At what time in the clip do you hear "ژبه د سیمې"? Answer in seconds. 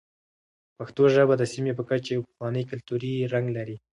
1.15-1.73